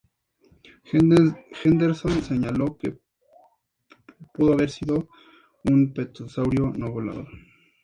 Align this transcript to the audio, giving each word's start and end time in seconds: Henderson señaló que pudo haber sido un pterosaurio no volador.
Henderson 1.61 2.23
señaló 2.23 2.75
que 2.75 2.97
pudo 4.33 4.53
haber 4.53 4.71
sido 4.71 5.07
un 5.65 5.93
pterosaurio 5.93 6.73
no 6.75 6.91
volador. 6.91 7.27